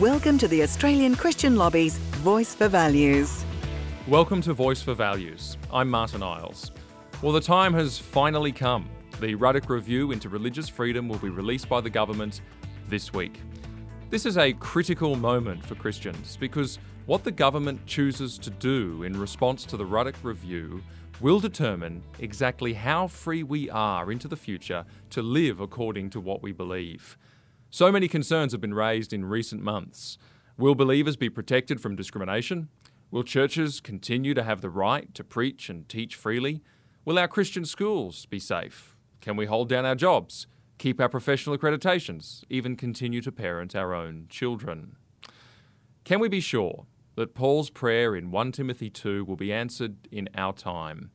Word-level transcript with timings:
Welcome 0.00 0.38
to 0.38 0.46
the 0.46 0.62
Australian 0.62 1.16
Christian 1.16 1.56
Lobby's 1.56 1.96
Voice 1.98 2.54
for 2.54 2.68
Values. 2.68 3.44
Welcome 4.06 4.40
to 4.42 4.52
Voice 4.52 4.80
for 4.80 4.94
Values. 4.94 5.56
I'm 5.72 5.90
Martyn 5.90 6.22
Iles. 6.22 6.70
Well, 7.20 7.32
the 7.32 7.40
time 7.40 7.74
has 7.74 7.98
finally 7.98 8.52
come. 8.52 8.88
The 9.18 9.34
Ruddock 9.34 9.68
Review 9.68 10.12
into 10.12 10.28
Religious 10.28 10.68
Freedom 10.68 11.08
will 11.08 11.18
be 11.18 11.30
released 11.30 11.68
by 11.68 11.80
the 11.80 11.90
government 11.90 12.42
this 12.86 13.12
week. 13.12 13.40
This 14.08 14.24
is 14.24 14.38
a 14.38 14.52
critical 14.52 15.16
moment 15.16 15.66
for 15.66 15.74
Christians 15.74 16.36
because 16.36 16.78
what 17.06 17.24
the 17.24 17.32
government 17.32 17.84
chooses 17.84 18.38
to 18.38 18.50
do 18.50 19.02
in 19.02 19.18
response 19.18 19.64
to 19.64 19.76
the 19.76 19.84
Ruddock 19.84 20.22
Review 20.22 20.80
will 21.20 21.40
determine 21.40 22.04
exactly 22.20 22.72
how 22.72 23.08
free 23.08 23.42
we 23.42 23.68
are 23.68 24.12
into 24.12 24.28
the 24.28 24.36
future 24.36 24.84
to 25.10 25.22
live 25.22 25.58
according 25.58 26.10
to 26.10 26.20
what 26.20 26.40
we 26.40 26.52
believe. 26.52 27.18
So 27.70 27.92
many 27.92 28.08
concerns 28.08 28.52
have 28.52 28.62
been 28.62 28.72
raised 28.72 29.12
in 29.12 29.26
recent 29.26 29.62
months. 29.62 30.16
Will 30.56 30.74
believers 30.74 31.16
be 31.16 31.28
protected 31.28 31.82
from 31.82 31.96
discrimination? 31.96 32.70
Will 33.10 33.22
churches 33.22 33.80
continue 33.80 34.32
to 34.32 34.42
have 34.42 34.62
the 34.62 34.70
right 34.70 35.12
to 35.14 35.22
preach 35.22 35.68
and 35.68 35.86
teach 35.86 36.14
freely? 36.14 36.62
Will 37.04 37.18
our 37.18 37.28
Christian 37.28 37.66
schools 37.66 38.24
be 38.26 38.38
safe? 38.38 38.96
Can 39.20 39.36
we 39.36 39.44
hold 39.44 39.68
down 39.68 39.84
our 39.84 39.94
jobs, 39.94 40.46
keep 40.78 40.98
our 40.98 41.10
professional 41.10 41.56
accreditations, 41.56 42.42
even 42.48 42.74
continue 42.74 43.20
to 43.20 43.30
parent 43.30 43.76
our 43.76 43.92
own 43.94 44.26
children? 44.30 44.96
Can 46.04 46.20
we 46.20 46.28
be 46.28 46.40
sure 46.40 46.86
that 47.16 47.34
Paul's 47.34 47.68
prayer 47.68 48.16
in 48.16 48.30
1 48.30 48.52
Timothy 48.52 48.88
2 48.88 49.26
will 49.26 49.36
be 49.36 49.52
answered 49.52 50.08
in 50.10 50.28
our 50.34 50.54
time? 50.54 51.10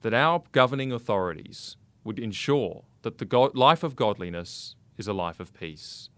That 0.00 0.14
our 0.14 0.42
governing 0.50 0.90
authorities 0.90 1.76
would 2.02 2.18
ensure 2.18 2.84
that 3.02 3.18
the 3.18 3.50
life 3.54 3.82
of 3.82 3.96
godliness 3.96 4.75
is 4.96 5.08
a 5.08 5.12
life 5.12 5.40
of 5.40 5.54
peace. 5.54 6.08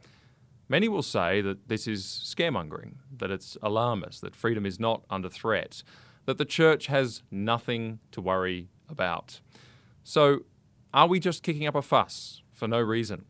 Many 0.68 0.88
will 0.88 1.02
say 1.02 1.40
that 1.40 1.68
this 1.68 1.86
is 1.86 2.04
scaremongering, 2.04 2.96
that 3.16 3.30
it's 3.30 3.56
alarmist, 3.62 4.20
that 4.20 4.36
freedom 4.36 4.66
is 4.66 4.78
not 4.78 5.04
under 5.08 5.30
threat, 5.30 5.82
that 6.26 6.36
the 6.36 6.44
church 6.44 6.86
has 6.88 7.22
nothing 7.30 8.00
to 8.12 8.20
worry 8.20 8.68
about. 8.88 9.40
So, 10.04 10.40
are 10.92 11.06
we 11.06 11.20
just 11.20 11.42
kicking 11.42 11.66
up 11.66 11.74
a 11.74 11.82
fuss 11.82 12.42
for 12.52 12.68
no 12.68 12.80
reason? 12.80 13.24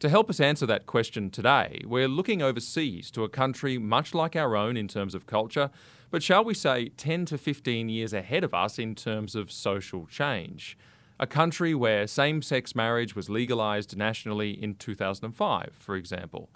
To 0.00 0.08
help 0.08 0.28
us 0.28 0.40
answer 0.40 0.66
that 0.66 0.86
question 0.86 1.30
today, 1.30 1.80
we're 1.84 2.08
looking 2.08 2.42
overseas 2.42 3.10
to 3.12 3.24
a 3.24 3.28
country 3.28 3.78
much 3.78 4.12
like 4.12 4.36
our 4.36 4.56
own 4.56 4.76
in 4.76 4.88
terms 4.88 5.14
of 5.14 5.26
culture, 5.26 5.70
but 6.10 6.22
shall 6.22 6.44
we 6.44 6.52
say 6.52 6.88
10 6.90 7.26
to 7.26 7.38
15 7.38 7.88
years 7.88 8.12
ahead 8.12 8.44
of 8.44 8.52
us 8.52 8.78
in 8.78 8.94
terms 8.94 9.34
of 9.34 9.50
social 9.50 10.06
change 10.06 10.76
a 11.18 11.26
country 11.26 11.74
where 11.74 12.06
same 12.06 12.42
sex 12.42 12.74
marriage 12.74 13.16
was 13.16 13.30
legalized 13.30 13.96
nationally 13.96 14.50
in 14.50 14.74
2005, 14.74 15.70
for 15.78 15.96
example. 15.96 16.50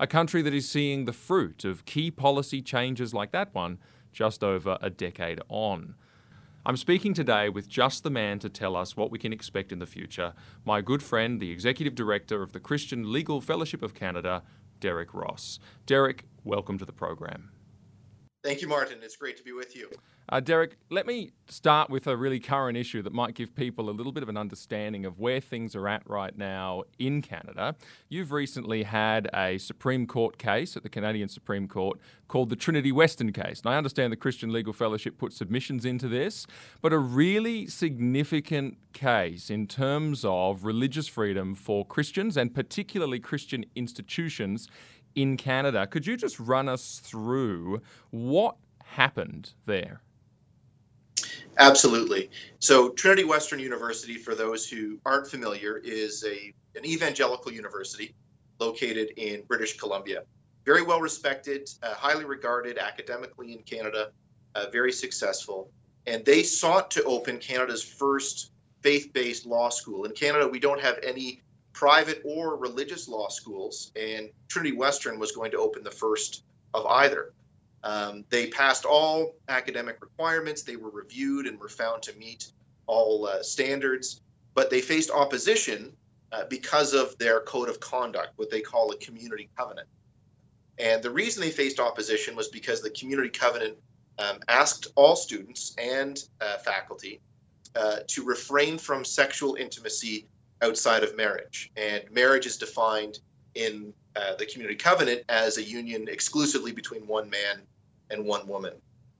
A 0.00 0.06
country 0.06 0.42
that 0.42 0.54
is 0.54 0.68
seeing 0.68 1.04
the 1.04 1.12
fruit 1.12 1.64
of 1.64 1.84
key 1.84 2.10
policy 2.10 2.62
changes 2.62 3.12
like 3.12 3.32
that 3.32 3.54
one 3.54 3.78
just 4.12 4.42
over 4.42 4.78
a 4.80 4.88
decade 4.88 5.40
on. 5.48 5.94
I'm 6.64 6.76
speaking 6.76 7.14
today 7.14 7.48
with 7.48 7.68
just 7.68 8.02
the 8.02 8.10
man 8.10 8.38
to 8.40 8.48
tell 8.48 8.74
us 8.74 8.96
what 8.96 9.10
we 9.10 9.18
can 9.18 9.32
expect 9.32 9.70
in 9.70 9.78
the 9.78 9.86
future, 9.86 10.32
my 10.64 10.80
good 10.80 11.02
friend, 11.02 11.38
the 11.38 11.50
Executive 11.50 11.94
Director 11.94 12.42
of 12.42 12.52
the 12.52 12.60
Christian 12.60 13.12
Legal 13.12 13.40
Fellowship 13.40 13.82
of 13.82 13.94
Canada, 13.94 14.42
Derek 14.80 15.14
Ross. 15.14 15.60
Derek, 15.84 16.24
welcome 16.42 16.78
to 16.78 16.84
the 16.84 16.92
program. 16.92 17.50
Thank 18.46 18.62
you, 18.62 18.68
Martyn. 18.68 18.98
It's 19.02 19.16
great 19.16 19.36
to 19.38 19.42
be 19.42 19.50
with 19.50 19.74
you. 19.74 19.90
Uh, 20.28 20.38
Derek, 20.38 20.76
let 20.88 21.04
me 21.04 21.32
start 21.48 21.90
with 21.90 22.06
a 22.06 22.16
really 22.16 22.38
current 22.38 22.78
issue 22.78 23.02
that 23.02 23.12
might 23.12 23.34
give 23.34 23.56
people 23.56 23.90
a 23.90 23.92
little 23.92 24.12
bit 24.12 24.22
of 24.22 24.28
an 24.28 24.36
understanding 24.36 25.04
of 25.04 25.18
where 25.18 25.40
things 25.40 25.74
are 25.74 25.88
at 25.88 26.08
right 26.08 26.38
now 26.38 26.84
in 26.96 27.22
Canada. 27.22 27.74
You've 28.08 28.30
recently 28.30 28.84
had 28.84 29.28
a 29.34 29.58
Supreme 29.58 30.06
Court 30.06 30.38
case 30.38 30.76
at 30.76 30.84
the 30.84 30.88
Canadian 30.88 31.28
Supreme 31.28 31.66
Court 31.66 31.98
called 32.28 32.48
the 32.48 32.56
Trinity 32.56 32.92
Western 32.92 33.32
case. 33.32 33.60
And 33.64 33.74
I 33.74 33.76
understand 33.76 34.12
the 34.12 34.16
Christian 34.16 34.52
Legal 34.52 34.72
Fellowship 34.72 35.18
put 35.18 35.32
submissions 35.32 35.84
into 35.84 36.06
this, 36.06 36.46
but 36.80 36.92
a 36.92 36.98
really 36.98 37.66
significant 37.66 38.78
case 38.92 39.50
in 39.50 39.66
terms 39.66 40.24
of 40.24 40.64
religious 40.64 41.08
freedom 41.08 41.54
for 41.54 41.84
Christians 41.84 42.36
and 42.36 42.54
particularly 42.54 43.18
Christian 43.18 43.64
institutions 43.74 44.68
in 45.16 45.36
Canada. 45.36 45.86
Could 45.86 46.06
you 46.06 46.16
just 46.16 46.38
run 46.38 46.68
us 46.68 47.00
through 47.02 47.80
what 48.10 48.56
happened 48.84 49.54
there? 49.64 50.02
Absolutely. 51.58 52.30
So, 52.58 52.90
Trinity 52.90 53.24
Western 53.24 53.58
University, 53.58 54.14
for 54.14 54.34
those 54.34 54.68
who 54.68 54.98
aren't 55.06 55.26
familiar, 55.26 55.78
is 55.78 56.22
a 56.24 56.52
an 56.76 56.84
evangelical 56.84 57.50
university 57.50 58.14
located 58.60 59.10
in 59.16 59.42
British 59.48 59.78
Columbia. 59.78 60.22
Very 60.66 60.82
well 60.82 61.00
respected, 61.00 61.70
uh, 61.82 61.94
highly 61.94 62.26
regarded 62.26 62.76
academically 62.76 63.52
in 63.54 63.62
Canada, 63.62 64.10
uh, 64.54 64.66
very 64.70 64.92
successful. 64.92 65.70
And 66.06 66.24
they 66.24 66.42
sought 66.42 66.90
to 66.92 67.02
open 67.04 67.38
Canada's 67.38 67.82
first 67.82 68.52
faith 68.82 69.12
based 69.14 69.46
law 69.46 69.70
school. 69.70 70.04
In 70.04 70.12
Canada, 70.12 70.46
we 70.46 70.60
don't 70.60 70.80
have 70.80 70.98
any 71.02 71.42
private 71.76 72.22
or 72.24 72.56
religious 72.56 73.06
law 73.06 73.28
schools, 73.28 73.92
and 73.94 74.30
Trinity 74.48 74.74
Western 74.74 75.18
was 75.18 75.32
going 75.32 75.50
to 75.50 75.58
open 75.58 75.84
the 75.84 75.90
first 75.90 76.42
of 76.72 76.86
either. 76.86 77.34
Um, 77.84 78.24
they 78.30 78.46
passed 78.46 78.86
all 78.86 79.34
academic 79.48 80.00
requirements. 80.00 80.62
They 80.62 80.76
were 80.76 80.88
reviewed 80.88 81.46
and 81.46 81.60
were 81.60 81.68
found 81.68 82.02
to 82.04 82.16
meet 82.16 82.50
all 82.86 83.26
uh, 83.26 83.42
standards, 83.42 84.22
but 84.54 84.70
they 84.70 84.80
faced 84.80 85.10
opposition 85.10 85.92
uh, 86.32 86.44
because 86.48 86.94
of 86.94 87.16
their 87.18 87.40
code 87.40 87.68
of 87.68 87.78
conduct, 87.78 88.30
what 88.36 88.50
they 88.50 88.62
call 88.62 88.90
a 88.90 88.96
community 88.96 89.50
covenant. 89.58 89.86
And 90.78 91.02
the 91.02 91.10
reason 91.10 91.42
they 91.42 91.50
faced 91.50 91.78
opposition 91.78 92.36
was 92.36 92.48
because 92.48 92.80
the 92.80 92.90
community 92.90 93.28
covenant 93.28 93.76
um, 94.18 94.38
asked 94.48 94.88
all 94.94 95.14
students 95.14 95.74
and 95.76 96.18
uh, 96.40 96.56
faculty 96.56 97.20
uh, 97.74 97.98
to 98.08 98.24
refrain 98.24 98.78
from 98.78 99.04
sexual 99.04 99.56
intimacy 99.56 100.26
outside 100.62 101.02
of 101.02 101.16
marriage. 101.16 101.70
And 101.76 102.04
marriage 102.10 102.46
is 102.46 102.56
defined 102.56 103.20
in 103.54 103.92
uh, 104.14 104.34
the 104.36 104.46
community 104.46 104.76
covenant 104.76 105.22
as 105.28 105.58
a 105.58 105.62
union 105.62 106.08
exclusively 106.08 106.72
between 106.72 107.06
one 107.06 107.28
man 107.28 107.60
and 108.10 108.24
one 108.24 108.46
woman. 108.46 108.74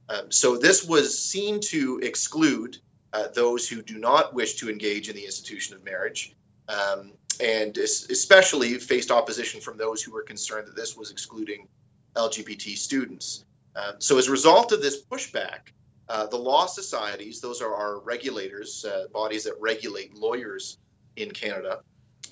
Um, 0.09 0.31
so 0.31 0.57
this 0.57 0.85
was 0.85 1.19
seen 1.19 1.61
to 1.61 2.01
exclude 2.03 2.79
uh, 3.13 3.29
those 3.35 3.69
who 3.69 3.83
do 3.83 3.99
not 3.99 4.35
wish 4.35 4.55
to 4.57 4.71
engage 4.71 5.09
in 5.09 5.17
the 5.17 5.25
institution 5.25 5.75
of 5.75 5.85
marriage, 5.85 6.35
um, 6.69 7.13
and 7.41 7.77
especially 7.77 8.75
faced 8.75 9.11
opposition 9.11 9.61
from 9.61 9.77
those 9.77 10.03
who 10.03 10.13
were 10.13 10.23
concerned 10.23 10.67
that 10.67 10.77
this 10.77 10.97
was 10.97 11.11
excluding 11.11 11.67
LGBT 12.15 12.77
students. 12.77 13.45
Um, 13.75 13.95
so 13.99 14.19
as 14.19 14.29
a 14.29 14.31
result 14.31 14.73
of 14.73 14.81
this 14.81 15.03
pushback, 15.03 15.73
uh, 16.09 16.27
the 16.27 16.37
law 16.37 16.67
societies, 16.67 17.41
those 17.41 17.61
are 17.61 17.75
our 17.75 17.99
regulators, 18.01 18.85
uh, 18.85 19.07
bodies 19.13 19.45
that 19.45 19.55
regulate 19.61 20.15
lawyers 20.15 20.79
in 21.17 21.31
Canada, 21.31 21.81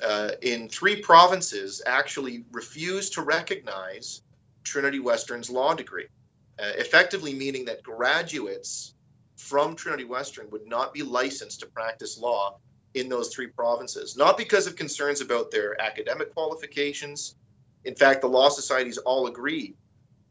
uh, 0.03 0.31
in 0.43 0.69
three 0.69 0.97
provinces 1.01 1.83
actually 1.87 2.45
refused 2.53 3.15
to 3.15 3.23
recognize 3.23 4.23
Trinity 4.65 5.01
Western's 5.01 5.51
law 5.51 5.75
degree 5.75 6.07
uh, 6.59 6.73
effectively 6.77 7.35
meaning 7.35 7.65
that 7.65 7.83
graduates 7.83 8.95
from 9.37 9.75
Trinity 9.75 10.05
Western 10.05 10.49
would 10.51 10.67
not 10.67 10.95
be 10.95 11.03
licensed 11.03 11.61
to 11.61 11.67
practice 11.67 12.19
law 12.19 12.59
in 12.95 13.09
those 13.09 13.35
three 13.35 13.49
provinces, 13.49 14.17
not 14.17 14.39
because 14.39 14.67
of 14.67 14.77
concerns 14.77 15.21
about 15.21 15.51
their 15.51 15.81
academic 15.83 16.33
qualifications. 16.33 17.35
In 17.85 17.95
fact, 17.97 18.21
the 18.21 18.29
law 18.29 18.49
societies 18.49 18.99
all 18.99 19.27
agreed 19.27 19.75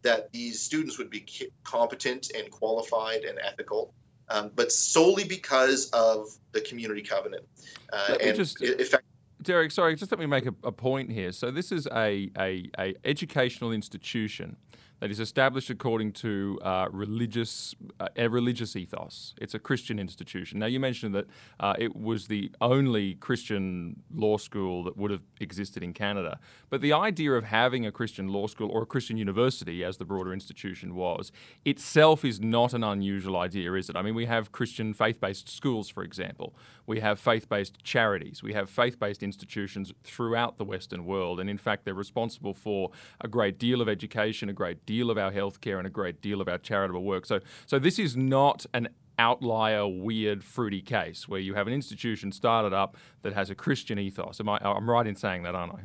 that 0.02 0.31
these 0.31 0.62
students 0.62 0.97
would 0.97 1.09
be 1.09 1.25
competent 1.63 2.31
and 2.36 2.50
qualified 2.50 3.24
and 3.24 3.38
ethical, 3.40 3.94
um, 4.29 4.51
but 4.56 4.72
solely 4.72 5.23
because 5.23 5.89
of 5.91 6.28
the 6.51 6.61
community 6.61 7.01
covenant. 7.01 7.45
Uh, 7.91 8.17
and 8.22 8.35
just, 8.35 8.61
effect- 8.61 9.06
Derek, 9.41 9.72
sorry, 9.72 9.95
just 9.95 10.11
let 10.11 10.19
me 10.19 10.25
make 10.25 10.45
a, 10.45 10.53
a 10.63 10.72
point 10.72 11.11
here. 11.11 11.31
So 11.31 11.51
this 11.51 11.72
is 11.72 11.88
a, 11.88 12.31
a, 12.38 12.69
a 12.79 12.95
educational 13.03 13.71
institution 13.71 14.56
that 15.00 15.12
is 15.12 15.19
established 15.19 15.69
according 15.69 16.13
to 16.13 16.60
uh, 16.62 16.88
religious 16.92 17.75
uh, 18.00 18.07
a 18.16 18.30
religious 18.30 18.75
ethos. 18.75 19.34
It's 19.42 19.54
a 19.54 19.60
Christian 19.60 20.00
institution. 20.00 20.60
Now, 20.60 20.68
you 20.68 20.80
mentioned 20.80 21.13
that 21.16 21.28
uh, 21.60 21.75
it 21.78 21.95
was 21.95 22.28
the 22.28 22.51
only 22.62 23.16
Christian 23.16 24.04
law 24.13 24.38
school 24.38 24.84
that 24.86 24.95
would 24.95 25.12
have 25.12 25.24
existed 25.40 25.84
in 25.84 25.94
Canada, 25.94 26.40
but 26.69 26.81
the 26.81 26.94
idea 26.94 27.34
of 27.34 27.45
having 27.45 27.86
a 27.86 27.92
Christian 27.92 28.28
law 28.30 28.48
school 28.48 28.69
or 28.72 28.84
a 28.84 28.86
Christian 28.86 29.18
university, 29.18 29.84
as 29.84 29.98
the 29.98 30.06
broader 30.06 30.34
institution 30.34 30.96
was, 30.96 31.31
itself 31.66 32.24
is 32.24 32.39
not 32.39 32.74
an 32.74 32.84
unusual 32.84 33.38
idea, 33.38 33.74
is 33.74 33.89
it? 33.89 33.96
I 33.96 34.01
mean, 34.01 34.16
we 34.16 34.25
have 34.25 34.51
Christian 34.51 34.94
faith-based 34.94 35.50
schools, 35.50 35.89
for 35.89 36.04
example. 36.04 36.56
We 36.86 37.00
have 37.00 37.19
faith-based 37.19 37.84
charities. 37.84 38.42
We 38.44 38.54
have 38.54 38.69
faith-based 38.69 39.24
institutions 39.24 39.94
throughout 40.04 40.57
the 40.57 40.66
Western 40.66 41.06
world, 41.06 41.39
and 41.39 41.50
in 41.50 41.57
fact, 41.57 41.86
they're 41.86 41.94
responsible 41.94 42.54
for 42.54 42.92
a 43.22 43.28
great 43.28 43.57
deal 43.57 43.81
of 43.81 43.89
education, 43.89 44.50
a 44.50 44.54
great 44.54 44.82
deal 44.85 45.09
of 45.09 45.18
our 45.18 45.31
healthcare 45.31 45.77
and 45.77 45.88
a 45.88 45.89
great 45.89 46.21
deal 46.21 46.41
of 46.41 46.47
our 46.47 46.57
charitable 46.57 47.03
work. 47.03 47.25
So, 47.25 47.39
so 47.65 47.80
this 47.80 48.00
is 48.00 48.15
not 48.15 48.65
an 48.74 48.89
outlier, 49.19 49.88
weird, 49.88 50.44
fruity 50.44 50.81
case 50.81 51.27
where 51.27 51.39
you 51.39 51.53
have 51.53 51.68
an 51.68 51.74
institution 51.74 52.31
started 52.31 52.74
up 52.74 52.97
that 53.21 53.33
has 53.33 53.50
a 53.50 53.56
Christian 53.56 54.00
ethos. 54.00 54.39
Am 54.39 54.50
I, 54.50 54.57
I'm 54.62 54.89
right 54.89 55.06
in 55.06 55.15
saying 55.15 55.44
that, 55.44 55.56
aren't 55.56 55.74
I? 55.74 55.81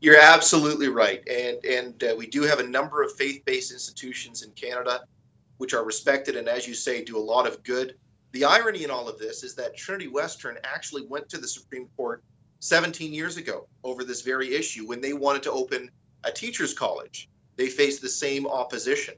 You're 0.00 0.20
absolutely 0.20 0.88
right, 0.88 1.26
and 1.26 1.64
and 1.64 2.04
uh, 2.04 2.14
we 2.16 2.26
do 2.26 2.42
have 2.42 2.60
a 2.60 2.66
number 2.66 3.02
of 3.02 3.12
faith-based 3.16 3.72
institutions 3.72 4.42
in 4.42 4.50
Canada, 4.50 5.00
which 5.56 5.72
are 5.72 5.84
respected 5.84 6.36
and, 6.36 6.48
as 6.48 6.68
you 6.68 6.74
say, 6.74 7.02
do 7.02 7.16
a 7.16 7.18
lot 7.18 7.46
of 7.46 7.62
good. 7.62 7.96
The 8.32 8.44
irony 8.44 8.84
in 8.84 8.90
all 8.90 9.08
of 9.08 9.18
this 9.18 9.42
is 9.42 9.54
that 9.54 9.74
Trinity 9.74 10.08
Western 10.08 10.58
actually 10.64 11.06
went 11.06 11.30
to 11.30 11.38
the 11.38 11.48
Supreme 11.48 11.88
Court 11.96 12.22
17 12.60 13.14
years 13.14 13.38
ago 13.38 13.68
over 13.84 14.04
this 14.04 14.20
very 14.20 14.54
issue 14.54 14.86
when 14.86 15.00
they 15.00 15.14
wanted 15.14 15.42
to 15.44 15.52
open 15.52 15.90
a 16.24 16.30
teachers' 16.30 16.74
college. 16.74 17.30
They 17.56 17.68
faced 17.68 18.02
the 18.02 18.08
same 18.08 18.46
opposition. 18.46 19.14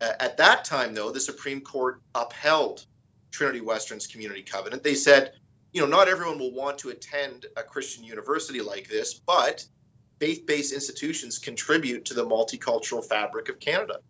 At 0.00 0.36
that 0.38 0.64
time, 0.64 0.94
though, 0.94 1.10
the 1.10 1.20
Supreme 1.20 1.60
Court 1.60 2.02
upheld 2.14 2.84
Trinity 3.30 3.60
Western's 3.60 4.06
community 4.06 4.42
covenant. 4.42 4.82
They 4.82 4.94
said, 4.94 5.32
you 5.72 5.80
know, 5.80 5.86
not 5.86 6.08
everyone 6.08 6.38
will 6.38 6.52
want 6.52 6.78
to 6.78 6.90
attend 6.90 7.46
a 7.56 7.62
Christian 7.62 8.04
university 8.04 8.60
like 8.60 8.88
this, 8.88 9.14
but 9.14 9.64
faith 10.20 10.44
based 10.46 10.72
institutions 10.72 11.38
contribute 11.38 12.04
to 12.06 12.14
the 12.14 12.24
multicultural 12.24 13.04
fabric 13.04 13.48
of 13.48 13.58
Canada. 13.58 14.00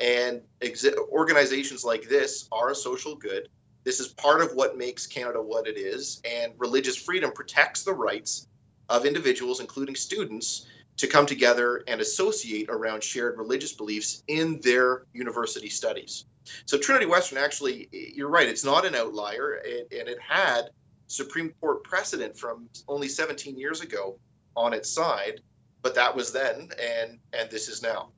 And 0.00 0.42
ex- 0.60 0.86
organizations 1.10 1.84
like 1.84 2.08
this 2.08 2.48
are 2.50 2.70
a 2.70 2.74
social 2.74 3.14
good. 3.14 3.48
This 3.84 4.00
is 4.00 4.08
part 4.08 4.40
of 4.40 4.54
what 4.54 4.78
makes 4.78 5.06
Canada 5.06 5.42
what 5.42 5.66
it 5.66 5.76
is. 5.76 6.20
And 6.24 6.52
religious 6.56 6.96
freedom 6.96 7.32
protects 7.32 7.82
the 7.82 7.92
rights 7.92 8.46
of 8.88 9.06
individuals, 9.06 9.60
including 9.60 9.96
students, 9.96 10.66
to 10.98 11.06
come 11.06 11.26
together 11.26 11.82
and 11.86 12.00
associate 12.00 12.68
around 12.68 13.02
shared 13.02 13.38
religious 13.38 13.72
beliefs 13.72 14.22
in 14.28 14.60
their 14.60 15.04
university 15.12 15.68
studies. 15.68 16.26
So, 16.66 16.76
Trinity 16.78 17.06
Western 17.06 17.38
actually, 17.38 17.88
you're 17.92 18.28
right, 18.28 18.48
it's 18.48 18.64
not 18.64 18.84
an 18.84 18.94
outlier, 18.94 19.62
and 19.64 20.08
it 20.08 20.18
had 20.20 20.70
Supreme 21.06 21.54
Court 21.60 21.84
precedent 21.84 22.36
from 22.36 22.68
only 22.88 23.08
17 23.08 23.58
years 23.58 23.80
ago 23.80 24.18
on 24.56 24.72
its 24.72 24.90
side 24.90 25.40
but 25.82 25.96
that 25.96 26.14
was 26.16 26.32
then, 26.32 26.70
and 26.80 27.18
and 27.32 27.50
this 27.50 27.68
is 27.68 27.82
now. 27.82 28.10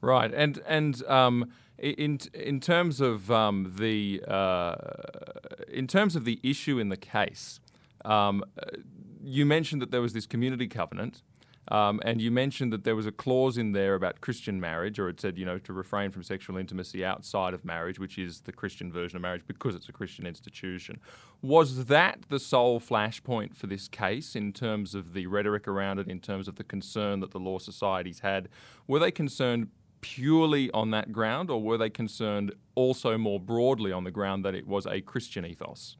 Right, 0.00 0.32
and 0.34 0.60
and 0.66 1.02
um, 1.06 1.52
in 1.78 2.18
in 2.34 2.60
terms 2.60 3.00
of 3.00 3.30
um, 3.30 3.74
the 3.78 4.22
uh, 4.26 4.74
in 5.68 5.86
terms 5.86 6.16
of 6.16 6.24
the 6.24 6.40
issue 6.42 6.78
in 6.78 6.88
the 6.88 6.96
case, 6.96 7.60
um, 8.04 8.44
you 9.22 9.46
mentioned 9.46 9.80
that 9.80 9.90
there 9.90 10.02
was 10.02 10.12
this 10.12 10.26
community 10.26 10.66
covenant. 10.66 11.22
Um, 11.68 12.00
and 12.04 12.20
you 12.20 12.30
mentioned 12.30 12.72
that 12.72 12.84
there 12.84 12.96
was 12.96 13.06
a 13.06 13.12
clause 13.12 13.56
in 13.56 13.72
there 13.72 13.94
about 13.94 14.20
Christian 14.20 14.60
marriage, 14.60 14.98
or 14.98 15.08
it 15.08 15.20
said, 15.20 15.38
you 15.38 15.44
know, 15.44 15.58
to 15.58 15.72
refrain 15.72 16.10
from 16.10 16.22
sexual 16.22 16.56
intimacy 16.56 17.04
outside 17.04 17.54
of 17.54 17.64
marriage, 17.64 17.98
which 17.98 18.18
is 18.18 18.40
the 18.40 18.52
Christian 18.52 18.90
version 18.90 19.16
of 19.16 19.22
marriage 19.22 19.42
because 19.46 19.74
it's 19.74 19.88
a 19.88 19.92
Christian 19.92 20.26
institution. 20.26 20.98
Was 21.42 21.86
that 21.86 22.20
the 22.28 22.40
sole 22.40 22.80
flashpoint 22.80 23.56
for 23.56 23.66
this 23.66 23.88
case 23.88 24.34
in 24.34 24.52
terms 24.52 24.94
of 24.94 25.12
the 25.12 25.26
rhetoric 25.26 25.68
around 25.68 25.98
it, 25.98 26.08
in 26.08 26.18
terms 26.18 26.48
of 26.48 26.56
the 26.56 26.64
concern 26.64 27.20
that 27.20 27.30
the 27.30 27.38
law 27.38 27.58
societies 27.58 28.20
had? 28.20 28.48
Were 28.88 28.98
they 28.98 29.12
concerned 29.12 29.68
purely 30.00 30.70
on 30.72 30.90
that 30.90 31.12
ground, 31.12 31.50
or 31.50 31.62
were 31.62 31.78
they 31.78 31.90
concerned 31.90 32.52
also 32.74 33.16
more 33.16 33.38
broadly 33.38 33.92
on 33.92 34.04
the 34.04 34.10
ground 34.10 34.44
that 34.44 34.54
it 34.54 34.66
was 34.66 34.86
a 34.86 35.00
Christian 35.02 35.44
ethos? 35.44 35.96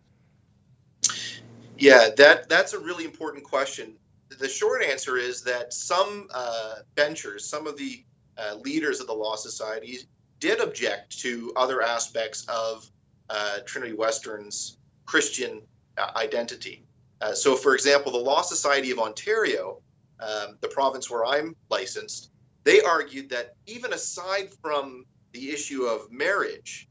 Yeah, 1.79 2.09
that 2.17 2.49
that's 2.49 2.73
a 2.73 2.79
really 2.79 3.05
important 3.05 3.45
question 3.45 3.95
the 4.41 4.49
short 4.49 4.83
answer 4.83 5.19
is 5.19 5.43
that 5.43 5.73
some 5.73 6.27
uh, 6.33 6.77
benchers, 6.95 7.45
some 7.45 7.67
of 7.67 7.77
the 7.77 8.03
uh, 8.39 8.57
leaders 8.57 9.01
of 9.01 9.07
the 9.07 9.13
Law 9.13 9.37
Society, 9.37 9.99
did 10.41 10.61
object 10.61 11.21
to 11.21 11.53
other 11.57 11.83
aspects 11.83 12.47
of 12.49 12.91
uh, 13.29 13.59
Trinity 13.67 13.93
Western's 13.93 14.79
Christian 15.05 15.61
uh, 15.99 16.11
identity. 16.17 16.83
Uh, 17.21 17.35
so, 17.35 17.55
for 17.55 17.75
example, 17.75 18.11
the 18.11 18.19
Law 18.19 18.41
Society 18.41 18.91
of 18.91 18.99
Ontario, 18.99 19.83
um, 20.19 20.57
the 20.63 20.69
province 20.69 21.11
where 21.11 21.27
I'm 21.27 21.55
licensed, 21.69 22.31
they 22.65 22.81
argued 22.81 23.29
that 23.31 23.57
even 23.67 23.93
aside 23.93 24.49
from 24.63 25.05
the 25.33 25.51
issue 25.51 25.85
of 25.85 26.11
marriage, 26.11 26.89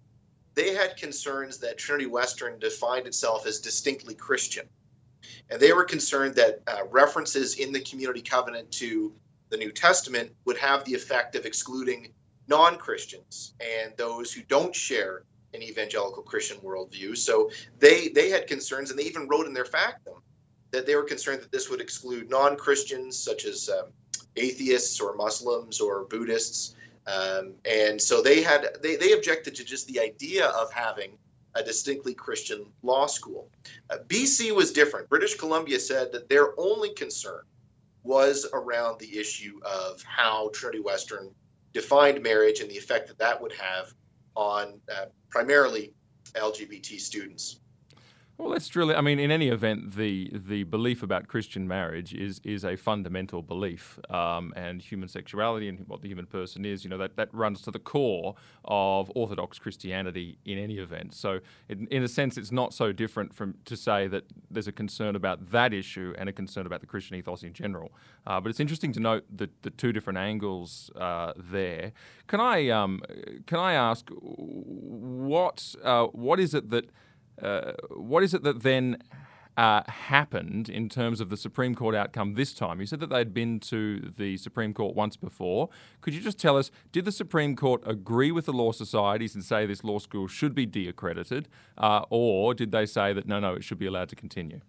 they 0.54 0.76
had 0.76 0.98
concerns 0.98 1.58
that 1.60 1.80
Trinity 1.80 2.06
Western 2.06 2.60
defined 2.60 3.08
itself 3.08 3.48
as 3.48 3.60
distinctly 3.60 4.14
Christian. 4.14 4.68
And 5.50 5.60
they 5.60 5.74
were 5.74 5.84
concerned 5.84 6.36
that 6.36 6.62
uh, 6.68 6.86
references 6.90 7.56
in 7.56 7.72
the 7.72 7.82
community 7.82 8.22
covenant 8.22 8.72
to 8.74 9.14
the 9.50 9.58
New 9.58 9.72
Testament 9.72 10.32
would 10.46 10.58
have 10.58 10.84
the 10.86 10.94
effect 10.94 11.36
of 11.36 11.46
excluding 11.46 12.14
non 12.48 12.78
Christians 12.78 13.54
and 13.60 13.96
those 13.98 14.32
who 14.32 14.42
don't 14.44 14.76
share 14.76 15.24
an 15.54 15.64
evangelical 15.64 16.24
Christian 16.24 16.58
worldview. 16.58 17.18
So 17.18 17.50
they, 17.80 18.10
they 18.10 18.30
had 18.30 18.48
concerns, 18.48 18.92
and 18.92 19.00
they 19.00 19.04
even 19.04 19.28
wrote 19.28 19.48
in 19.48 19.54
their 19.54 19.66
factum 19.66 20.16
that 20.72 20.86
they 20.86 20.96
were 20.96 21.04
concerned 21.04 21.42
that 21.42 21.52
this 21.52 21.70
would 21.70 21.82
exclude 21.82 22.30
non 22.30 22.56
Christians, 22.56 23.18
such 23.18 23.46
as 23.46 23.70
um, 23.70 23.88
atheists 24.36 25.00
or 25.00 25.16
Muslims 25.16 25.82
or 25.82 26.06
Buddhists. 26.06 26.76
Um, 27.08 27.54
and 27.66 28.00
so 28.00 28.22
they 28.22 28.44
had 28.44 28.68
they, 28.84 28.96
they 28.96 29.14
objected 29.14 29.56
to 29.56 29.66
just 29.66 29.88
the 29.88 30.00
idea 30.00 30.48
of 30.48 30.72
having 30.72 31.18
a 31.60 31.64
distinctly 31.64 32.14
Christian 32.14 32.66
law 32.84 33.06
school. 33.06 33.50
Uh, 33.90 33.98
BC 34.08 34.56
was 34.56 34.72
different. 34.72 35.10
British 35.10 35.36
Columbia 35.36 35.80
said 35.80 36.12
that 36.14 36.30
their 36.30 36.60
only 36.60 36.94
concern 36.94 37.42
was 38.04 38.48
around 38.54 39.00
the 39.00 39.20
issue 39.20 39.60
of 39.64 40.02
how 40.04 40.50
Trinity 40.54 40.82
Western 40.82 41.30
defined 41.74 42.24
marriage 42.24 42.62
and 42.62 42.72
the 42.72 42.78
effect 42.78 43.08
that 43.10 43.20
that 43.20 43.40
would 43.42 43.52
have 43.52 43.94
on 44.36 44.80
uh, 44.92 45.06
primarily 45.30 45.94
LGBT 46.34 47.00
students. 47.00 47.60
Well, 48.40 48.58
drill 48.70 48.90
it. 48.90 48.96
I 48.96 49.02
mean, 49.02 49.20
in 49.20 49.32
any 49.32 49.50
event, 49.50 49.98
the 49.98 50.32
the 50.34 50.64
belief 50.64 51.04
about 51.04 51.28
Christian 51.28 51.68
marriage 51.68 52.14
is 52.14 52.40
is 52.46 52.64
a 52.64 52.78
fundamental 52.78 53.42
belief, 53.42 54.00
um, 54.10 54.54
and 54.56 54.82
human 54.82 55.10
sexuality 55.10 55.68
and 55.68 55.86
what 55.90 56.02
the 56.02 56.08
human 56.08 56.26
person 56.26 56.64
is. 56.64 56.86
You 56.86 56.90
know 56.90 56.98
that, 57.00 57.18
that 57.18 57.28
runs 57.34 57.62
to 57.64 57.72
the 57.72 57.80
core 57.80 58.36
of 58.64 59.12
Orthodox 59.14 59.60
Christianity 59.60 60.38
in 60.46 60.58
any 60.58 60.78
event. 60.78 61.16
So, 61.16 61.42
in, 61.68 61.86
in 61.92 62.02
a 62.02 62.08
sense, 62.08 62.38
it's 62.38 62.50
not 62.50 62.74
so 62.74 62.94
different 62.94 63.36
from 63.36 63.56
to 63.66 63.76
say 63.76 64.08
that 64.08 64.24
there's 64.50 64.70
a 64.70 64.72
concern 64.72 65.18
about 65.18 65.52
that 65.52 65.74
issue 65.74 66.14
and 66.18 66.30
a 66.30 66.34
concern 66.34 66.66
about 66.66 66.80
the 66.80 66.88
Christian 66.88 67.18
ethos 67.18 67.44
in 67.44 67.52
general. 67.52 67.92
Uh, 68.26 68.40
but 68.40 68.50
it's 68.52 68.62
interesting 68.62 68.94
to 68.94 69.02
note 69.02 69.26
the 69.30 69.50
the 69.64 69.70
two 69.70 69.92
different 69.92 70.18
angles 70.18 70.90
uh, 70.96 71.34
there. 71.36 71.92
Can 72.28 72.40
I 72.40 72.70
um, 72.70 73.02
can 73.48 73.60
I 73.60 73.74
ask 73.74 74.10
what 74.14 75.76
uh, 75.84 76.06
what 76.06 76.40
is 76.40 76.54
it 76.54 76.70
that 76.70 76.86
uh, 77.42 77.74
what 77.90 78.24
is 78.24 78.34
it 78.34 78.44
that 78.44 78.64
then 78.64 78.98
uh, 79.58 79.84
happened 79.88 80.70
in 80.70 80.88
terms 80.88 81.20
of 81.20 81.30
the 81.30 81.36
Supreme 81.36 81.76
Court 81.76 81.94
outcome 81.94 82.36
this 82.36 82.54
time? 82.54 82.80
You 82.80 82.86
said 82.86 83.00
that 83.02 83.10
they'd 83.10 83.34
been 83.34 83.60
to 83.62 84.12
the 84.18 84.38
Supreme 84.38 84.74
Court 84.74 84.96
once 84.96 85.18
before. 85.18 85.70
Could 86.02 86.14
you 86.14 86.22
just 86.22 86.40
tell 86.40 86.58
us, 86.58 86.72
did 86.92 87.06
the 87.06 87.12
Supreme 87.12 87.56
Court 87.56 87.82
agree 87.86 88.32
with 88.32 88.46
the 88.46 88.54
law 88.54 88.72
societies 88.72 89.36
and 89.36 89.44
say 89.44 89.66
this 89.66 89.84
law 89.84 90.00
school 90.00 90.28
should 90.28 90.56
be 90.56 90.66
de-accredited, 90.66 91.50
uh, 91.78 92.06
or 92.10 92.54
did 92.54 92.72
they 92.72 92.86
say 92.86 93.12
that 93.14 93.28
no, 93.28 93.40
no, 93.40 93.54
it 93.54 93.64
should 93.64 93.80
be 93.80 93.86
allowed 93.86 94.10
to 94.10 94.16
continue? 94.16 94.62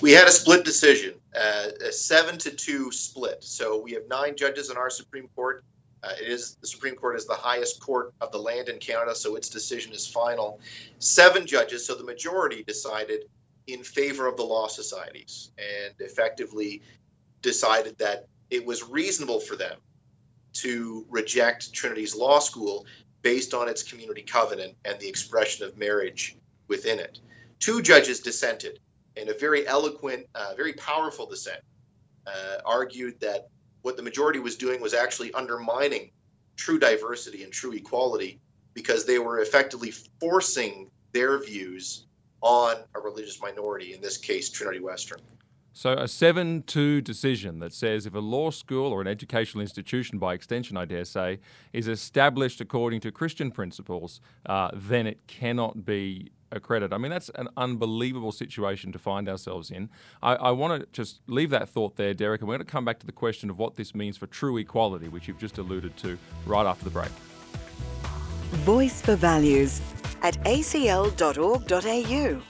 We 0.00 0.12
had 0.12 0.26
a 0.26 0.32
split 0.32 0.64
decision, 0.64 1.14
uh, 1.38 1.68
a 1.86 1.92
seven 1.92 2.38
to 2.38 2.50
two 2.50 2.90
split. 2.90 3.44
So 3.44 3.80
we 3.80 3.92
have 3.92 4.02
nine 4.08 4.36
judges 4.36 4.70
in 4.70 4.76
our 4.76 4.90
Supreme 4.90 5.28
Court. 5.36 5.64
Uh, 6.02 6.12
it 6.20 6.28
is 6.28 6.56
the 6.60 6.66
Supreme 6.66 6.96
Court 6.96 7.16
is 7.16 7.26
the 7.26 7.34
highest 7.34 7.80
court 7.80 8.12
of 8.20 8.32
the 8.32 8.38
land 8.38 8.68
in 8.68 8.78
Canada, 8.78 9.14
so 9.14 9.36
its 9.36 9.48
decision 9.48 9.92
is 9.92 10.06
final. 10.06 10.58
Seven 10.98 11.46
judges, 11.46 11.86
so 11.86 11.94
the 11.94 12.04
majority 12.04 12.64
decided 12.64 13.24
in 13.68 13.84
favor 13.84 14.26
of 14.26 14.36
the 14.36 14.42
law 14.42 14.66
societies 14.66 15.52
and 15.58 15.94
effectively 16.00 16.82
decided 17.40 17.96
that 17.98 18.26
it 18.50 18.64
was 18.64 18.88
reasonable 18.88 19.38
for 19.38 19.56
them 19.56 19.78
to 20.54 21.06
reject 21.08 21.72
Trinity's 21.72 22.14
law 22.14 22.38
school 22.38 22.84
based 23.22 23.54
on 23.54 23.68
its 23.68 23.82
community 23.82 24.22
covenant 24.22 24.74
and 24.84 24.98
the 24.98 25.08
expression 25.08 25.64
of 25.64 25.78
marriage 25.78 26.36
within 26.68 26.98
it. 26.98 27.20
Two 27.60 27.80
judges 27.80 28.20
dissented 28.20 28.80
in 29.16 29.28
a 29.28 29.34
very 29.34 29.66
eloquent, 29.66 30.26
uh, 30.34 30.54
very 30.56 30.72
powerful 30.72 31.26
dissent, 31.26 31.60
uh, 32.26 32.58
argued 32.64 33.18
that 33.20 33.48
what 33.82 33.96
the 33.96 34.02
majority 34.02 34.38
was 34.38 34.56
doing 34.56 34.80
was 34.80 34.94
actually 34.94 35.32
undermining 35.34 36.10
true 36.56 36.78
diversity 36.78 37.42
and 37.44 37.52
true 37.52 37.72
equality 37.72 38.40
because 38.74 39.04
they 39.04 39.18
were 39.18 39.40
effectively 39.40 39.92
forcing 40.20 40.90
their 41.12 41.38
views 41.38 42.06
on 42.40 42.76
a 42.94 43.00
religious 43.00 43.40
minority, 43.40 43.94
in 43.94 44.00
this 44.00 44.16
case, 44.16 44.50
Trinity 44.50 44.80
Western. 44.80 45.20
So, 45.74 45.92
a 45.92 46.06
7 46.06 46.64
2 46.64 47.00
decision 47.00 47.58
that 47.60 47.72
says 47.72 48.04
if 48.04 48.14
a 48.14 48.18
law 48.18 48.50
school 48.50 48.92
or 48.92 49.00
an 49.00 49.06
educational 49.06 49.62
institution, 49.62 50.18
by 50.18 50.34
extension, 50.34 50.76
I 50.76 50.84
dare 50.84 51.04
say, 51.06 51.40
is 51.72 51.88
established 51.88 52.60
according 52.60 53.00
to 53.00 53.12
Christian 53.12 53.50
principles, 53.50 54.20
uh, 54.44 54.70
then 54.74 55.06
it 55.06 55.26
cannot 55.26 55.86
be 55.86 56.30
accredited. 56.52 56.92
I 56.92 56.98
mean, 56.98 57.10
that's 57.10 57.30
an 57.34 57.48
unbelievable 57.56 58.32
situation 58.32 58.92
to 58.92 58.98
find 58.98 59.28
ourselves 59.28 59.70
in. 59.70 59.88
I, 60.22 60.34
I 60.36 60.50
want 60.50 60.80
to 60.80 60.86
just 60.92 61.20
leave 61.26 61.50
that 61.50 61.68
thought 61.68 61.96
there, 61.96 62.14
Derek, 62.14 62.40
and 62.40 62.48
we're 62.48 62.56
going 62.56 62.66
to 62.66 62.70
come 62.70 62.84
back 62.84 62.98
to 63.00 63.06
the 63.06 63.12
question 63.12 63.50
of 63.50 63.58
what 63.58 63.76
this 63.76 63.94
means 63.94 64.16
for 64.16 64.26
true 64.26 64.56
equality, 64.58 65.08
which 65.08 65.28
you've 65.28 65.40
just 65.40 65.58
alluded 65.58 65.96
to 65.98 66.18
right 66.46 66.66
after 66.66 66.84
the 66.84 66.90
break. 66.90 67.10
Voice 68.64 69.00
for 69.00 69.16
Values 69.16 69.80
at 70.22 70.34
acl.org.au. 70.44 72.42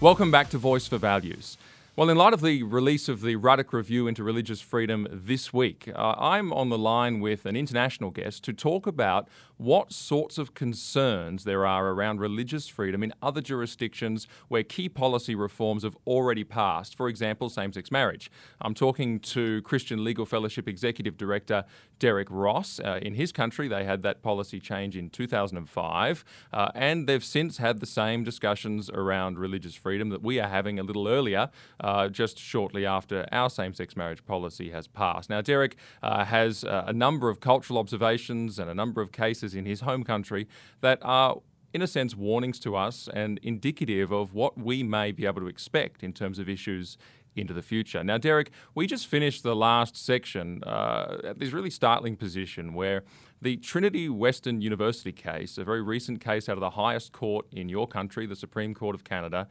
Welcome 0.00 0.30
back 0.30 0.50
to 0.50 0.58
Voice 0.58 0.86
for 0.86 0.98
Values. 0.98 1.56
Well, 1.94 2.08
in 2.08 2.16
light 2.16 2.32
of 2.32 2.40
the 2.40 2.62
release 2.62 3.10
of 3.10 3.20
the 3.20 3.36
Ruddock 3.36 3.70
Review 3.74 4.06
into 4.06 4.24
Religious 4.24 4.62
Freedom 4.62 5.06
this 5.10 5.52
week, 5.52 5.90
uh, 5.94 6.14
I'm 6.16 6.50
on 6.50 6.70
the 6.70 6.78
line 6.78 7.20
with 7.20 7.44
an 7.44 7.54
international 7.54 8.10
guest 8.10 8.42
to 8.44 8.54
talk 8.54 8.86
about 8.86 9.28
what 9.58 9.92
sorts 9.92 10.38
of 10.38 10.54
concerns 10.54 11.44
there 11.44 11.66
are 11.66 11.90
around 11.90 12.18
religious 12.18 12.66
freedom 12.66 13.02
in 13.02 13.12
other 13.22 13.40
jurisdictions 13.40 14.26
where 14.48 14.62
key 14.62 14.88
policy 14.88 15.34
reforms 15.34 15.84
have 15.84 15.96
already 16.06 16.44
passed, 16.44 16.96
for 16.96 17.08
example, 17.08 17.50
same 17.50 17.72
sex 17.72 17.90
marriage. 17.90 18.30
I'm 18.60 18.74
talking 18.74 19.20
to 19.20 19.60
Christian 19.62 20.02
Legal 20.02 20.26
Fellowship 20.26 20.66
Executive 20.66 21.16
Director 21.16 21.64
Derek 21.98 22.26
Ross. 22.30 22.80
Uh, 22.80 22.98
in 23.02 23.14
his 23.14 23.30
country, 23.30 23.68
they 23.68 23.84
had 23.84 24.02
that 24.02 24.22
policy 24.22 24.58
change 24.58 24.96
in 24.96 25.10
2005, 25.10 26.24
uh, 26.52 26.68
and 26.74 27.06
they've 27.06 27.24
since 27.24 27.58
had 27.58 27.78
the 27.78 27.86
same 27.86 28.24
discussions 28.24 28.90
around 28.90 29.38
religious 29.38 29.76
freedom 29.76 30.08
that 30.08 30.22
we 30.22 30.40
are 30.40 30.48
having 30.48 30.80
a 30.80 30.82
little 30.82 31.06
earlier 31.06 31.50
uh, 31.82 32.08
just 32.08 32.38
shortly 32.38 32.86
after 32.86 33.26
our 33.30 33.50
same 33.50 33.74
sex 33.74 33.96
marriage 33.96 34.24
policy 34.24 34.70
has 34.70 34.86
passed. 34.86 35.28
Now, 35.28 35.42
Derek 35.42 35.76
uh, 36.02 36.24
has 36.24 36.64
uh, 36.64 36.84
a 36.86 36.92
number 36.92 37.28
of 37.28 37.40
cultural 37.40 37.78
observations 37.78 38.58
and 38.58 38.70
a 38.70 38.74
number 38.74 39.02
of 39.02 39.12
cases 39.12 39.54
in 39.54 39.66
his 39.66 39.80
home 39.80 40.04
country 40.04 40.48
that 40.80 40.98
are 41.02 41.42
in 41.74 41.80
a 41.80 41.86
sense, 41.86 42.14
warnings 42.14 42.58
to 42.60 42.76
us 42.76 43.08
and 43.14 43.38
indicative 43.42 44.12
of 44.12 44.34
what 44.34 44.58
we 44.58 44.82
may 44.82 45.10
be 45.10 45.24
able 45.24 45.40
to 45.40 45.46
expect 45.46 46.02
in 46.02 46.12
terms 46.12 46.38
of 46.38 46.48
issues 46.48 46.98
into 47.34 47.54
the 47.54 47.62
future. 47.62 48.04
Now, 48.04 48.18
Derek, 48.18 48.50
we 48.74 48.86
just 48.86 49.06
finished 49.06 49.42
the 49.42 49.56
last 49.56 49.96
section 49.96 50.62
uh, 50.64 51.18
at 51.24 51.38
this 51.38 51.52
really 51.52 51.70
startling 51.70 52.16
position 52.16 52.74
where 52.74 53.04
the 53.40 53.56
Trinity 53.56 54.08
Western 54.08 54.60
University 54.60 55.12
case, 55.12 55.58
a 55.58 55.64
very 55.64 55.82
recent 55.82 56.20
case 56.20 56.48
out 56.48 56.56
of 56.56 56.60
the 56.60 56.70
highest 56.70 57.12
court 57.12 57.46
in 57.50 57.68
your 57.68 57.88
country, 57.88 58.26
the 58.26 58.36
Supreme 58.36 58.74
Court 58.74 58.94
of 58.94 59.02
Canada, 59.02 59.48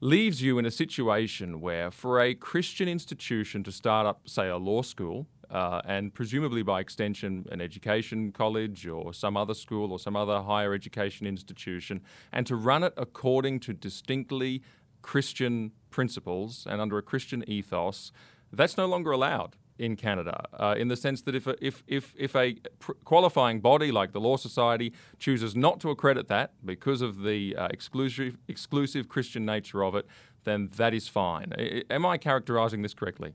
leaves 0.00 0.42
you 0.42 0.58
in 0.58 0.64
a 0.64 0.70
situation 0.70 1.60
where, 1.60 1.90
for 1.90 2.20
a 2.20 2.34
Christian 2.34 2.88
institution 2.88 3.62
to 3.64 3.72
start 3.72 4.06
up, 4.06 4.28
say, 4.28 4.48
a 4.48 4.56
law 4.56 4.82
school, 4.82 5.26
uh, 5.50 5.82
and 5.84 6.14
presumably 6.14 6.62
by 6.62 6.80
extension, 6.80 7.44
an 7.50 7.60
education 7.60 8.32
college 8.32 8.86
or 8.86 9.12
some 9.12 9.36
other 9.36 9.52
school 9.52 9.92
or 9.92 9.98
some 9.98 10.16
other 10.16 10.42
higher 10.42 10.72
education 10.72 11.26
institution, 11.26 12.00
and 12.32 12.46
to 12.46 12.56
run 12.56 12.82
it 12.82 12.94
according 12.96 13.60
to 13.60 13.72
distinctly 13.72 14.62
Christian 15.02 15.72
principles 15.90 16.66
and 16.68 16.80
under 16.80 16.96
a 16.96 17.02
Christian 17.02 17.44
ethos, 17.48 18.12
that's 18.52 18.76
no 18.76 18.86
longer 18.86 19.10
allowed 19.10 19.56
in 19.80 19.96
Canada, 19.96 20.44
uh, 20.58 20.74
in 20.76 20.88
the 20.88 20.96
sense 20.96 21.22
that 21.22 21.34
if 21.34 21.46
a, 21.46 21.56
if, 21.64 21.82
if, 21.86 22.14
if 22.16 22.36
a 22.36 22.54
pr- 22.78 22.92
qualifying 23.04 23.60
body 23.60 23.90
like 23.90 24.12
the 24.12 24.20
Law 24.20 24.36
Society 24.36 24.92
chooses 25.18 25.56
not 25.56 25.80
to 25.80 25.88
accredit 25.88 26.28
that 26.28 26.52
because 26.64 27.00
of 27.00 27.22
the 27.22 27.56
uh, 27.56 27.68
exclusive, 27.70 28.36
exclusive 28.46 29.08
Christian 29.08 29.46
nature 29.46 29.82
of 29.82 29.94
it, 29.94 30.06
then 30.44 30.68
that 30.76 30.92
is 30.92 31.08
fine. 31.08 31.52
I, 31.58 31.82
am 31.90 32.04
I 32.04 32.18
characterizing 32.18 32.82
this 32.82 32.92
correctly? 32.92 33.32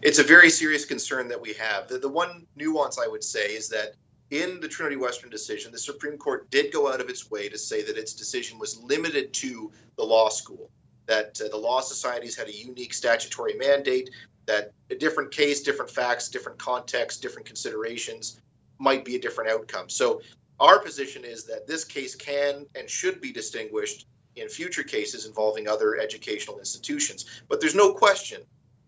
It's 0.00 0.18
a 0.18 0.24
very 0.24 0.48
serious 0.48 0.86
concern 0.86 1.28
that 1.28 1.40
we 1.40 1.52
have. 1.52 1.86
The, 1.86 1.98
the 1.98 2.08
one 2.08 2.46
nuance 2.56 2.98
I 2.98 3.06
would 3.06 3.22
say 3.22 3.54
is 3.54 3.68
that 3.68 3.96
in 4.30 4.58
the 4.60 4.68
Trinity 4.68 4.96
Western 4.96 5.28
decision, 5.28 5.70
the 5.70 5.78
Supreme 5.78 6.16
Court 6.16 6.50
did 6.50 6.72
go 6.72 6.90
out 6.90 7.02
of 7.02 7.10
its 7.10 7.30
way 7.30 7.50
to 7.50 7.58
say 7.58 7.82
that 7.82 7.98
its 7.98 8.14
decision 8.14 8.58
was 8.58 8.80
limited 8.82 9.34
to 9.34 9.70
the 9.96 10.02
law 10.02 10.30
school 10.30 10.70
that 11.06 11.40
uh, 11.44 11.48
the 11.48 11.56
law 11.56 11.80
societies 11.80 12.36
had 12.36 12.48
a 12.48 12.54
unique 12.54 12.94
statutory 12.94 13.54
mandate 13.54 14.10
that 14.46 14.72
a 14.90 14.94
different 14.94 15.30
case, 15.30 15.62
different 15.62 15.90
facts, 15.90 16.28
different 16.28 16.58
context, 16.58 17.22
different 17.22 17.46
considerations 17.46 18.40
might 18.78 19.04
be 19.04 19.16
a 19.16 19.20
different 19.20 19.50
outcome. 19.50 19.88
So 19.88 20.20
our 20.60 20.78
position 20.78 21.24
is 21.24 21.44
that 21.44 21.66
this 21.66 21.84
case 21.84 22.14
can 22.14 22.66
and 22.74 22.88
should 22.88 23.20
be 23.20 23.32
distinguished 23.32 24.06
in 24.36 24.48
future 24.48 24.82
cases 24.82 25.26
involving 25.26 25.68
other 25.68 25.96
educational 25.96 26.58
institutions. 26.58 27.42
But 27.48 27.60
there's 27.60 27.74
no 27.74 27.92
question 27.92 28.42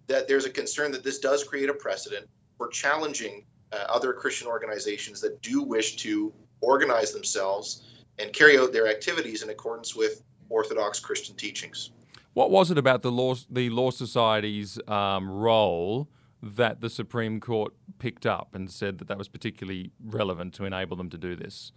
that 0.08 0.28
there's 0.28 0.44
a 0.44 0.50
concern 0.50 0.92
that 0.92 1.04
this 1.04 1.18
does 1.18 1.44
create 1.44 1.68
a 1.68 1.74
precedent 1.74 2.26
for 2.56 2.68
challenging 2.68 3.44
uh, 3.72 3.84
other 3.88 4.12
Christian 4.12 4.48
organizations 4.48 5.20
that 5.20 5.42
do 5.42 5.62
wish 5.62 5.96
to 5.96 6.32
organize 6.60 7.12
themselves 7.12 7.82
and 8.18 8.32
carry 8.32 8.58
out 8.58 8.72
their 8.72 8.88
activities 8.88 9.42
in 9.42 9.50
accordance 9.50 9.94
with 9.94 10.22
Orthodox 10.48 11.00
Christian 11.00 11.36
teachings. 11.36 11.90
What 12.36 12.50
was 12.50 12.70
it 12.70 12.76
about 12.76 13.00
the 13.00 13.10
law, 13.10 13.34
the 13.48 13.70
Law 13.70 13.90
Society's 13.90 14.78
um, 14.88 15.30
role 15.30 16.10
that 16.42 16.82
the 16.82 16.90
Supreme 16.90 17.40
Court 17.40 17.72
picked 17.98 18.26
up 18.26 18.54
and 18.54 18.70
said 18.70 18.98
that 18.98 19.08
that 19.08 19.16
was 19.16 19.26
particularly 19.26 19.90
relevant 20.04 20.52
to 20.56 20.66
enable 20.66 20.98
them 20.98 21.08
to 21.08 21.16
do 21.16 21.34
this? 21.34 21.72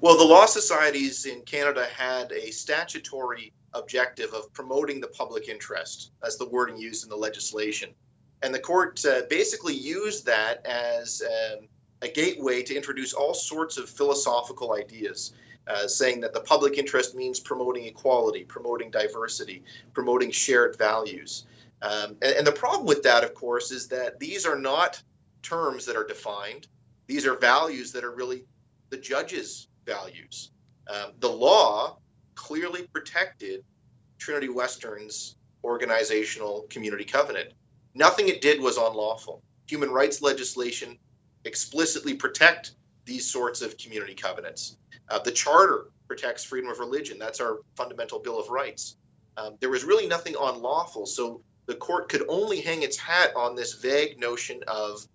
Well, 0.00 0.16
the 0.16 0.24
law 0.24 0.46
societies 0.46 1.26
in 1.26 1.42
Canada 1.42 1.84
had 1.84 2.32
a 2.32 2.50
statutory 2.50 3.52
objective 3.74 4.32
of 4.32 4.50
promoting 4.54 5.02
the 5.02 5.08
public 5.08 5.50
interest. 5.50 6.12
That's 6.22 6.36
the 6.36 6.48
wording 6.48 6.78
used 6.78 7.04
in 7.04 7.10
the 7.10 7.16
legislation. 7.16 7.90
And 8.40 8.54
the 8.54 8.58
court 8.58 9.04
uh, 9.04 9.24
basically 9.28 9.74
used 9.74 10.24
that 10.24 10.64
as 10.64 11.22
um, 11.22 11.68
a 12.02 12.08
gateway 12.08 12.62
to 12.62 12.74
introduce 12.74 13.12
all 13.12 13.34
sorts 13.34 13.78
of 13.78 13.88
philosophical 13.88 14.74
ideas 14.74 15.32
uh, 15.66 15.86
saying 15.86 16.20
that 16.20 16.32
the 16.32 16.40
public 16.40 16.78
interest 16.78 17.14
means 17.14 17.40
promoting 17.40 17.86
equality, 17.86 18.44
promoting 18.44 18.90
diversity, 18.90 19.62
promoting 19.92 20.30
shared 20.30 20.76
values. 20.78 21.46
Um, 21.82 22.16
and, 22.22 22.36
and 22.36 22.46
the 22.46 22.52
problem 22.52 22.86
with 22.86 23.02
that, 23.02 23.24
of 23.24 23.34
course, 23.34 23.70
is 23.70 23.88
that 23.88 24.20
these 24.20 24.46
are 24.46 24.58
not 24.58 25.02
terms 25.42 25.84
that 25.86 25.96
are 25.96 26.06
defined. 26.06 26.68
These 27.06 27.26
are 27.26 27.36
values 27.36 27.92
that 27.92 28.04
are 28.04 28.12
really 28.12 28.44
the 28.90 28.96
judge's 28.96 29.68
values. 29.84 30.50
Um, 30.88 31.12
the 31.18 31.28
law 31.28 31.98
clearly 32.34 32.86
protected 32.92 33.64
Trinity 34.18 34.48
Western's 34.48 35.36
organizational 35.64 36.66
community 36.70 37.04
covenant. 37.04 37.52
Nothing 37.94 38.28
it 38.28 38.40
did 38.40 38.60
was 38.60 38.76
unlawful. 38.76 39.42
Human 39.66 39.90
rights 39.90 40.22
legislation 40.22 40.98
explicitly 41.46 42.14
protect 42.14 42.72
these 43.04 43.28
sorts 43.28 43.62
of 43.62 43.78
community 43.78 44.14
covenants. 44.14 44.76
Uh, 45.08 45.18
the 45.18 45.30
Charter 45.30 45.90
protects 46.08 46.44
freedom 46.44 46.70
of 46.70 46.78
religion. 46.78 47.18
That's 47.18 47.40
our 47.40 47.60
fundamental 47.76 48.18
Bill 48.18 48.38
of 48.38 48.48
Rights. 48.48 48.96
Um, 49.36 49.56
there 49.60 49.70
was 49.70 49.84
really 49.84 50.06
nothing 50.06 50.34
unlawful. 50.38 51.06
So 51.06 51.42
the 51.66 51.74
court 51.74 52.08
could 52.08 52.24
only 52.28 52.60
hang 52.60 52.82
its 52.82 52.96
hat 52.96 53.32
on 53.36 53.54
this 53.54 53.74
vague 53.74 54.18
notion 54.18 54.62
of 54.66 55.06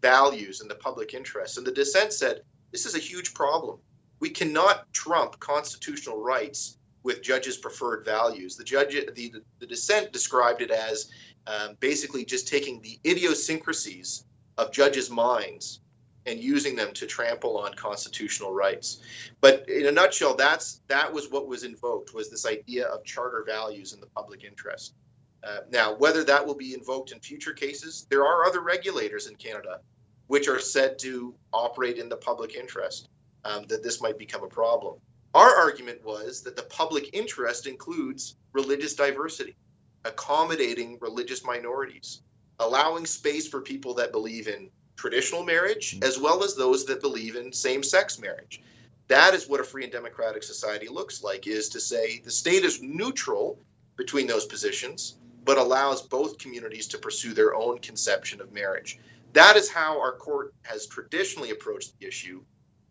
values 0.00 0.60
and 0.60 0.70
the 0.70 0.74
public 0.74 1.14
interest. 1.14 1.58
And 1.58 1.66
the 1.66 1.72
dissent 1.72 2.12
said 2.12 2.42
this 2.70 2.86
is 2.86 2.94
a 2.94 2.98
huge 2.98 3.34
problem. 3.34 3.78
We 4.20 4.30
cannot 4.30 4.92
trump 4.92 5.38
constitutional 5.40 6.22
rights 6.22 6.78
with 7.02 7.22
judges' 7.22 7.56
preferred 7.56 8.04
values. 8.04 8.56
The 8.56 8.64
judge, 8.64 8.92
the, 9.14 9.32
the 9.58 9.66
dissent 9.66 10.12
described 10.12 10.62
it 10.62 10.70
as 10.70 11.10
um, 11.46 11.76
basically 11.80 12.24
just 12.24 12.46
taking 12.46 12.80
the 12.80 12.98
idiosyncrasies 13.04 14.24
of 14.58 14.72
judges' 14.72 15.10
minds 15.10 15.80
and 16.26 16.38
using 16.38 16.76
them 16.76 16.92
to 16.92 17.06
trample 17.06 17.58
on 17.58 17.74
constitutional 17.74 18.52
rights. 18.52 19.00
But 19.40 19.68
in 19.68 19.86
a 19.86 19.92
nutshell, 19.92 20.36
that's 20.36 20.80
that 20.88 21.12
was 21.12 21.30
what 21.30 21.48
was 21.48 21.64
invoked 21.64 22.14
was 22.14 22.30
this 22.30 22.46
idea 22.46 22.86
of 22.86 23.04
charter 23.04 23.44
values 23.46 23.92
in 23.92 24.00
the 24.00 24.06
public 24.06 24.44
interest. 24.44 24.94
Uh, 25.42 25.58
now, 25.70 25.94
whether 25.94 26.22
that 26.22 26.46
will 26.46 26.54
be 26.54 26.74
invoked 26.74 27.10
in 27.10 27.18
future 27.18 27.52
cases, 27.52 28.06
there 28.10 28.24
are 28.24 28.44
other 28.44 28.60
regulators 28.60 29.26
in 29.26 29.34
Canada 29.34 29.80
which 30.28 30.48
are 30.48 30.60
said 30.60 30.98
to 31.00 31.34
operate 31.52 31.98
in 31.98 32.08
the 32.08 32.16
public 32.16 32.54
interest. 32.54 33.08
Um, 33.44 33.64
that 33.64 33.82
this 33.82 34.00
might 34.00 34.18
become 34.18 34.44
a 34.44 34.48
problem. 34.48 35.00
Our 35.34 35.56
argument 35.56 36.04
was 36.04 36.42
that 36.42 36.54
the 36.54 36.62
public 36.62 37.10
interest 37.12 37.66
includes 37.66 38.36
religious 38.52 38.94
diversity, 38.94 39.56
accommodating 40.04 40.98
religious 41.00 41.44
minorities, 41.44 42.22
allowing 42.58 43.06
space 43.06 43.48
for 43.48 43.60
people 43.60 43.94
that 43.94 44.12
believe 44.12 44.48
in 44.48 44.70
traditional 44.96 45.44
marriage 45.44 45.92
mm-hmm. 45.92 46.04
as 46.04 46.18
well 46.18 46.44
as 46.44 46.54
those 46.54 46.84
that 46.86 47.00
believe 47.00 47.36
in 47.36 47.52
same-sex 47.52 48.18
marriage. 48.18 48.62
That 49.08 49.34
is 49.34 49.48
what 49.48 49.60
a 49.60 49.64
free 49.64 49.84
and 49.84 49.92
democratic 49.92 50.42
society 50.42 50.88
looks 50.88 51.22
like 51.22 51.46
is 51.46 51.68
to 51.70 51.80
say 51.80 52.20
the 52.20 52.30
state 52.30 52.64
is 52.64 52.82
neutral 52.82 53.58
between 53.96 54.26
those 54.26 54.46
positions 54.46 55.16
but 55.44 55.58
allows 55.58 56.02
both 56.02 56.38
communities 56.38 56.86
to 56.88 56.98
pursue 56.98 57.34
their 57.34 57.54
own 57.54 57.78
conception 57.78 58.40
of 58.40 58.52
marriage. 58.52 58.98
That 59.32 59.56
is 59.56 59.70
how 59.70 60.00
our 60.00 60.12
court 60.12 60.54
has 60.62 60.86
traditionally 60.86 61.50
approached 61.50 61.98
the 61.98 62.06
issue. 62.06 62.42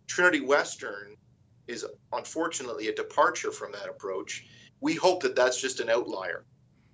Trinity 0.07 0.41
Western 0.41 1.15
is 1.67 1.85
unfortunately 2.11 2.89
a 2.89 2.95
departure 2.95 3.51
from 3.51 3.71
that 3.71 3.87
approach. 3.87 4.45
We 4.81 4.95
hope 4.95 5.23
that 5.23 5.35
that's 5.35 5.61
just 5.61 5.79
an 5.79 5.89
outlier 5.89 6.43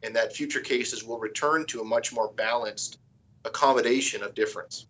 and 0.04 0.16
that 0.16 0.36
future 0.36 0.60
cases 0.60 1.04
will 1.04 1.20
return 1.20 1.66
to 1.68 1.82
a 1.82 1.86
much 1.86 2.14
more 2.14 2.32
balanced 2.34 3.00
accommodation 3.46 4.24
of 4.24 4.36
difference. 4.36 4.88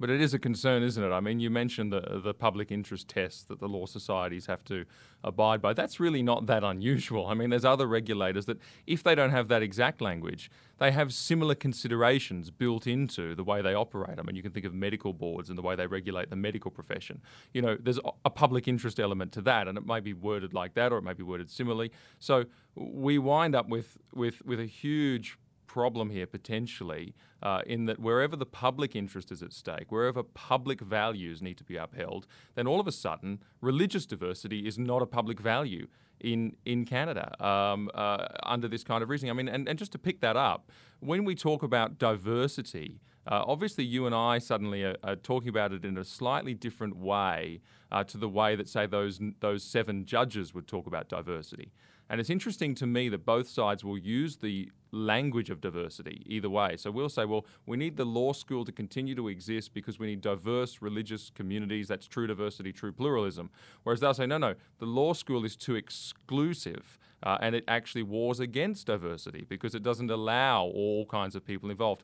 But 0.00 0.10
it 0.10 0.20
is 0.20 0.32
a 0.32 0.38
concern, 0.38 0.82
isn't 0.82 1.02
it? 1.02 1.10
I 1.10 1.20
mean, 1.20 1.40
you 1.40 1.50
mentioned 1.50 1.92
the 1.92 2.20
the 2.22 2.34
public 2.34 2.70
interest 2.70 3.08
tests 3.08 3.44
that 3.44 3.60
the 3.60 3.68
law 3.68 3.86
societies 3.86 4.46
have 4.46 4.62
to 4.64 4.84
abide 5.24 5.60
by. 5.60 5.72
That's 5.72 5.98
really 5.98 6.22
not 6.22 6.46
that 6.46 6.62
unusual. 6.62 7.26
I 7.26 7.34
mean, 7.34 7.50
there's 7.50 7.64
other 7.64 7.86
regulators 7.86 8.46
that, 8.46 8.58
if 8.86 9.02
they 9.02 9.14
don't 9.14 9.30
have 9.30 9.48
that 9.48 9.62
exact 9.62 10.00
language, 10.00 10.50
they 10.78 10.92
have 10.92 11.12
similar 11.12 11.56
considerations 11.56 12.50
built 12.50 12.86
into 12.86 13.34
the 13.34 13.42
way 13.42 13.60
they 13.60 13.74
operate. 13.74 14.18
I 14.18 14.22
mean, 14.22 14.36
you 14.36 14.42
can 14.42 14.52
think 14.52 14.64
of 14.64 14.72
medical 14.72 15.12
boards 15.12 15.48
and 15.48 15.58
the 15.58 15.62
way 15.62 15.74
they 15.74 15.86
regulate 15.86 16.30
the 16.30 16.36
medical 16.36 16.70
profession. 16.70 17.20
You 17.52 17.62
know, 17.62 17.76
there's 17.76 17.98
a 18.24 18.30
public 18.30 18.68
interest 18.68 19.00
element 19.00 19.32
to 19.32 19.40
that, 19.42 19.66
and 19.66 19.76
it 19.76 19.84
may 19.86 20.00
be 20.00 20.12
worded 20.12 20.54
like 20.54 20.74
that, 20.74 20.92
or 20.92 20.98
it 20.98 21.02
may 21.02 21.14
be 21.14 21.24
worded 21.24 21.50
similarly. 21.50 21.90
So 22.20 22.44
we 22.76 23.18
wind 23.18 23.54
up 23.56 23.68
with 23.68 23.98
with 24.14 24.44
with 24.44 24.60
a 24.60 24.66
huge 24.66 25.36
problem 25.68 26.10
here 26.10 26.26
potentially 26.26 27.14
uh, 27.42 27.62
in 27.66 27.86
that 27.86 28.00
wherever 28.00 28.34
the 28.34 28.46
public 28.46 28.96
interest 28.96 29.30
is 29.30 29.42
at 29.42 29.52
stake, 29.52 29.92
wherever 29.92 30.24
public 30.24 30.80
values 30.80 31.40
need 31.40 31.56
to 31.58 31.64
be 31.64 31.76
upheld, 31.76 32.26
then 32.56 32.66
all 32.66 32.80
of 32.80 32.88
a 32.88 32.92
sudden 32.92 33.40
religious 33.60 34.06
diversity 34.06 34.66
is 34.66 34.78
not 34.78 35.02
a 35.02 35.06
public 35.06 35.38
value 35.38 35.86
in 36.20 36.56
in 36.64 36.84
Canada 36.84 37.26
um, 37.44 37.90
uh, 37.94 38.26
under 38.42 38.66
this 38.66 38.82
kind 38.82 39.02
of 39.02 39.08
reasoning. 39.08 39.30
I 39.30 39.34
mean, 39.34 39.48
and, 39.48 39.68
and 39.68 39.78
just 39.78 39.92
to 39.92 39.98
pick 39.98 40.20
that 40.20 40.36
up, 40.36 40.72
when 41.00 41.24
we 41.24 41.34
talk 41.34 41.62
about 41.62 41.98
diversity, 41.98 43.00
uh, 43.26 43.44
obviously 43.46 43.84
you 43.84 44.06
and 44.06 44.14
I 44.14 44.38
suddenly 44.38 44.82
are, 44.84 44.96
are, 45.04 45.16
talking 45.16 45.48
about 45.48 45.72
it 45.72 45.84
in 45.84 45.96
a 45.96 46.04
slightly 46.04 46.54
different 46.54 46.96
way 46.96 47.60
uh, 47.92 48.02
to 48.04 48.18
the 48.18 48.28
way 48.28 48.56
that 48.56 48.68
say 48.68 48.86
those 48.86 49.20
those 49.40 49.62
seven 49.62 50.06
judges 50.06 50.54
would 50.54 50.66
talk 50.66 50.86
about 50.86 51.08
diversity. 51.08 51.72
And 52.10 52.20
it's 52.20 52.30
interesting 52.30 52.74
to 52.76 52.86
me 52.86 53.08
that 53.10 53.26
both 53.26 53.48
sides 53.48 53.84
will 53.84 53.98
use 53.98 54.36
the 54.36 54.70
language 54.90 55.50
of 55.50 55.60
diversity 55.60 56.22
either 56.26 56.48
way. 56.48 56.76
So 56.76 56.90
we'll 56.90 57.10
say, 57.10 57.26
well, 57.26 57.44
we 57.66 57.76
need 57.76 57.96
the 57.96 58.06
law 58.06 58.32
school 58.32 58.64
to 58.64 58.72
continue 58.72 59.14
to 59.14 59.28
exist 59.28 59.74
because 59.74 59.98
we 59.98 60.06
need 60.06 60.22
diverse 60.22 60.80
religious 60.80 61.30
communities. 61.34 61.88
That's 61.88 62.06
true 62.06 62.26
diversity, 62.26 62.72
true 62.72 62.92
pluralism. 62.92 63.50
Whereas 63.82 64.00
they'll 64.00 64.14
say, 64.14 64.26
no, 64.26 64.38
no, 64.38 64.54
the 64.78 64.86
law 64.86 65.12
school 65.12 65.44
is 65.44 65.56
too 65.56 65.74
exclusive 65.74 66.98
uh, 67.22 67.36
and 67.40 67.54
it 67.54 67.64
actually 67.68 68.02
wars 68.02 68.40
against 68.40 68.86
diversity 68.86 69.44
because 69.48 69.74
it 69.74 69.82
doesn't 69.82 70.10
allow 70.10 70.64
all 70.64 71.04
kinds 71.06 71.34
of 71.36 71.44
people 71.44 71.70
involved. 71.70 72.02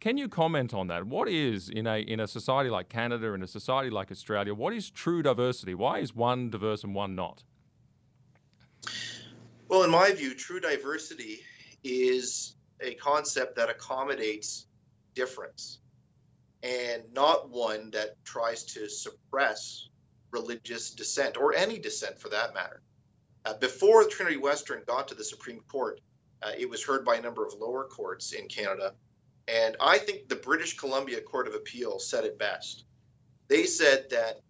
Can 0.00 0.16
you 0.16 0.28
comment 0.28 0.74
on 0.74 0.88
that? 0.88 1.06
What 1.06 1.28
is 1.28 1.68
in 1.68 1.86
a 1.86 2.00
in 2.00 2.18
a 2.18 2.26
society 2.26 2.70
like 2.70 2.88
Canada, 2.88 3.34
in 3.34 3.42
a 3.42 3.46
society 3.46 3.88
like 3.88 4.10
Australia, 4.10 4.52
what 4.52 4.72
is 4.72 4.90
true 4.90 5.22
diversity? 5.22 5.74
Why 5.74 5.98
is 5.98 6.12
one 6.12 6.50
diverse 6.50 6.82
and 6.82 6.92
one 6.92 7.14
not? 7.14 7.44
Well, 9.72 9.84
in 9.84 9.90
my 9.90 10.12
view, 10.12 10.34
true 10.34 10.60
diversity 10.60 11.40
is 11.82 12.56
a 12.82 12.92
concept 12.92 13.56
that 13.56 13.70
accommodates 13.70 14.66
difference 15.14 15.78
and 16.62 17.02
not 17.14 17.48
one 17.48 17.90
that 17.92 18.22
tries 18.22 18.64
to 18.74 18.90
suppress 18.90 19.88
religious 20.30 20.90
dissent 20.90 21.38
or 21.38 21.54
any 21.54 21.78
dissent 21.78 22.18
for 22.18 22.28
that 22.28 22.52
matter. 22.52 22.82
Uh, 23.46 23.54
before 23.54 24.04
Trinity 24.04 24.36
Western 24.36 24.82
got 24.86 25.08
to 25.08 25.14
the 25.14 25.24
Supreme 25.24 25.60
Court, 25.60 26.02
uh, 26.42 26.50
it 26.58 26.68
was 26.68 26.84
heard 26.84 27.02
by 27.02 27.14
a 27.16 27.22
number 27.22 27.46
of 27.46 27.54
lower 27.54 27.84
courts 27.84 28.32
in 28.32 28.48
Canada. 28.48 28.92
And 29.48 29.78
I 29.80 29.96
think 29.96 30.28
the 30.28 30.36
British 30.36 30.76
Columbia 30.76 31.22
Court 31.22 31.48
of 31.48 31.54
Appeal 31.54 31.98
said 31.98 32.24
it 32.24 32.38
best. 32.38 32.84
They 33.48 33.64
said 33.64 34.10
that 34.10 34.42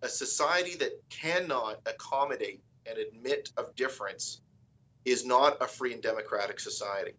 a 0.00 0.08
society 0.08 0.76
that 0.76 1.02
cannot 1.10 1.80
accommodate 1.84 2.62
and 2.86 2.96
admit 2.96 3.50
of 3.58 3.76
difference 3.76 4.40
is 5.04 5.24
not 5.24 5.60
a 5.60 5.66
free 5.66 5.92
and 5.92 6.02
democratic 6.02 6.60
society. 6.60 7.12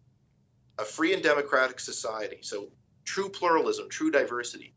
A 0.78 0.84
free 0.84 1.12
and 1.14 1.22
democratic 1.22 1.80
society, 1.80 2.38
so 2.42 2.70
true 3.04 3.28
pluralism, 3.28 3.88
true 3.88 4.10
diversity, 4.10 4.74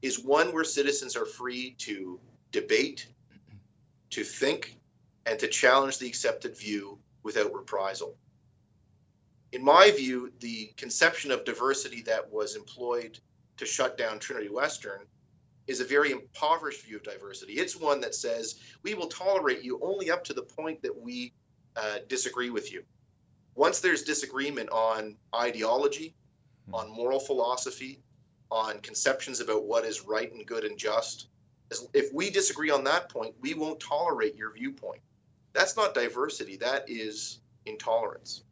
is 0.00 0.18
one 0.18 0.52
where 0.52 0.64
citizens 0.64 1.16
are 1.16 1.26
free 1.26 1.74
to 1.78 2.20
debate, 2.50 3.06
to 4.10 4.24
think, 4.24 4.76
and 5.24 5.38
to 5.38 5.46
challenge 5.46 5.98
the 5.98 6.08
accepted 6.08 6.58
view 6.58 6.98
without 7.22 7.54
reprisal. 7.54 8.16
In 9.52 9.62
my 9.62 9.90
view, 9.90 10.32
the 10.40 10.72
conception 10.76 11.30
of 11.30 11.44
diversity 11.44 12.02
that 12.02 12.32
was 12.32 12.56
employed 12.56 13.18
to 13.58 13.66
shut 13.66 13.96
down 13.96 14.18
Trinity 14.18 14.48
Western 14.48 15.06
is 15.66 15.80
a 15.80 15.84
very 15.84 16.10
impoverished 16.10 16.84
view 16.84 16.96
of 16.96 17.04
diversity. 17.04 17.54
It's 17.54 17.76
one 17.76 18.00
that 18.00 18.14
says 18.14 18.56
we 18.82 18.94
will 18.94 19.06
tolerate 19.06 19.62
you 19.62 19.78
only 19.82 20.10
up 20.10 20.24
to 20.24 20.34
the 20.34 20.42
point 20.42 20.82
that 20.82 21.00
we 21.00 21.32
uh, 21.76 21.98
disagree 22.08 22.50
with 22.50 22.72
you. 22.72 22.82
Once 23.54 23.80
there's 23.80 24.02
disagreement 24.02 24.70
on 24.70 25.16
ideology, 25.34 26.14
hmm. 26.66 26.74
on 26.74 26.90
moral 26.90 27.20
philosophy, 27.20 28.00
on 28.50 28.80
conceptions 28.80 29.40
about 29.40 29.64
what 29.64 29.84
is 29.84 30.06
right 30.06 30.32
and 30.32 30.46
good 30.46 30.64
and 30.64 30.78
just, 30.78 31.28
if 31.94 32.12
we 32.12 32.30
disagree 32.30 32.70
on 32.70 32.84
that 32.84 33.08
point, 33.08 33.34
we 33.40 33.54
won't 33.54 33.80
tolerate 33.80 34.36
your 34.36 34.52
viewpoint. 34.52 35.00
That's 35.52 35.76
not 35.76 35.94
diversity, 35.94 36.56
that 36.56 36.84
is 36.88 37.40
intolerance. 37.64 38.42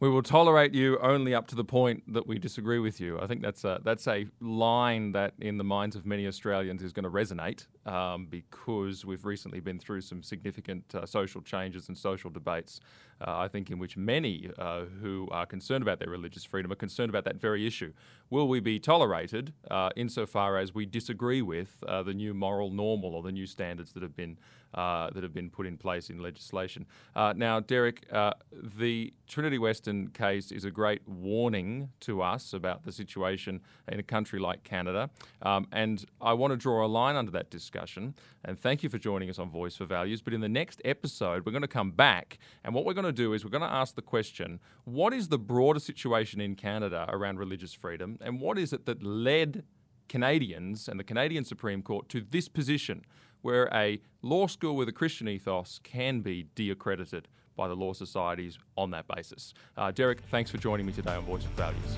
We 0.00 0.08
will 0.08 0.22
tolerate 0.22 0.72
you 0.72 0.98
only 1.00 1.34
up 1.34 1.46
to 1.48 1.54
the 1.54 1.62
point 1.62 2.14
that 2.14 2.26
we 2.26 2.38
disagree 2.38 2.78
with 2.78 3.02
you. 3.02 3.20
I 3.20 3.26
think 3.26 3.42
that's 3.42 3.64
a, 3.64 3.82
that's 3.84 4.08
a 4.08 4.26
line 4.40 5.12
that, 5.12 5.34
in 5.38 5.58
the 5.58 5.64
minds 5.64 5.94
of 5.94 6.06
many 6.06 6.26
Australians, 6.26 6.82
is 6.82 6.94
going 6.94 7.04
to 7.04 7.10
resonate 7.10 7.66
um, 7.84 8.24
because 8.24 9.04
we've 9.04 9.26
recently 9.26 9.60
been 9.60 9.78
through 9.78 10.00
some 10.00 10.22
significant 10.22 10.94
uh, 10.94 11.04
social 11.04 11.42
changes 11.42 11.88
and 11.88 11.98
social 11.98 12.30
debates. 12.30 12.80
Uh, 13.20 13.38
I 13.38 13.48
think 13.48 13.70
in 13.70 13.78
which 13.78 13.96
many 13.96 14.50
uh, 14.58 14.84
who 15.00 15.28
are 15.30 15.46
concerned 15.46 15.82
about 15.82 15.98
their 15.98 16.08
religious 16.08 16.44
freedom 16.44 16.72
are 16.72 16.76
concerned 16.76 17.10
about 17.10 17.24
that 17.24 17.36
very 17.36 17.66
issue. 17.66 17.92
Will 18.30 18.48
we 18.48 18.60
be 18.60 18.78
tolerated 18.78 19.52
uh, 19.70 19.90
insofar 19.96 20.56
as 20.56 20.74
we 20.74 20.86
disagree 20.86 21.42
with 21.42 21.82
uh, 21.86 22.02
the 22.02 22.14
new 22.14 22.32
moral 22.32 22.70
normal 22.70 23.14
or 23.14 23.22
the 23.22 23.32
new 23.32 23.46
standards 23.46 23.92
that 23.92 24.02
have 24.02 24.16
been 24.16 24.38
uh, 24.72 25.10
that 25.10 25.24
have 25.24 25.34
been 25.34 25.50
put 25.50 25.66
in 25.66 25.76
place 25.76 26.10
in 26.10 26.20
legislation. 26.20 26.86
Now, 27.16 27.58
Derek, 27.58 28.06
the 28.52 29.12
Trinity 29.30 29.58
Western 29.58 30.08
case 30.08 30.50
is 30.50 30.64
a 30.64 30.70
great 30.70 31.06
warning 31.08 31.90
to 32.00 32.20
us 32.20 32.52
about 32.52 32.84
the 32.84 32.92
situation 32.92 33.60
in 33.88 34.00
a 34.00 34.02
country 34.02 34.38
like 34.38 34.64
Canada. 34.64 35.10
Um, 35.42 35.66
and 35.72 36.04
I 36.20 36.32
want 36.34 36.52
to 36.52 36.56
draw 36.56 36.84
a 36.84 36.88
line 36.88 37.16
under 37.16 37.30
that 37.32 37.50
discussion. 37.50 38.14
And 38.44 38.58
thank 38.58 38.82
you 38.82 38.88
for 38.88 38.98
joining 38.98 39.30
us 39.30 39.38
on 39.38 39.50
Voice 39.50 39.76
for 39.76 39.84
Values. 39.84 40.20
But 40.20 40.34
in 40.34 40.40
the 40.40 40.48
next 40.48 40.82
episode, 40.84 41.46
we're 41.46 41.52
going 41.52 41.62
to 41.62 41.68
come 41.68 41.92
back. 41.92 42.38
And 42.64 42.74
what 42.74 42.84
we're 42.84 42.94
going 42.94 43.04
to 43.04 43.09
do 43.12 43.32
is 43.32 43.44
we're 43.44 43.50
going 43.50 43.62
to 43.62 43.72
ask 43.72 43.94
the 43.94 44.02
question 44.02 44.60
what 44.84 45.12
is 45.12 45.28
the 45.28 45.38
broader 45.38 45.80
situation 45.80 46.40
in 46.40 46.54
Canada 46.54 47.06
around 47.08 47.38
religious 47.38 47.72
freedom? 47.74 48.18
And 48.20 48.40
what 48.40 48.58
is 48.58 48.72
it 48.72 48.86
that 48.86 49.02
led 49.02 49.64
Canadians 50.08 50.88
and 50.88 50.98
the 50.98 51.04
Canadian 51.04 51.44
Supreme 51.44 51.82
Court 51.82 52.08
to 52.08 52.20
this 52.20 52.48
position 52.48 53.04
where 53.42 53.68
a 53.72 54.00
law 54.22 54.46
school 54.46 54.76
with 54.76 54.88
a 54.88 54.92
Christian 54.92 55.28
ethos 55.28 55.80
can 55.82 56.20
be 56.20 56.44
de-accredited 56.54 57.28
by 57.56 57.68
the 57.68 57.76
law 57.76 57.92
societies 57.92 58.58
on 58.76 58.90
that 58.90 59.06
basis. 59.06 59.54
Uh, 59.76 59.90
Derek, 59.90 60.20
thanks 60.30 60.50
for 60.50 60.58
joining 60.58 60.86
me 60.86 60.92
today 60.92 61.14
on 61.14 61.24
Voice 61.24 61.44
for 61.44 61.50
Values. 61.50 61.96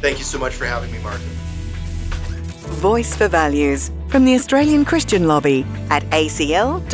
Thank 0.00 0.18
you 0.18 0.24
so 0.24 0.38
much 0.38 0.54
for 0.54 0.66
having 0.66 0.90
me, 0.92 0.98
Martyn. 0.98 1.28
Voice 2.80 3.16
for 3.16 3.28
Values 3.28 3.90
from 4.08 4.24
the 4.24 4.34
Australian 4.34 4.84
Christian 4.84 5.28
Lobby 5.28 5.64
at 5.90 6.02
acl.org.au. 6.10 6.84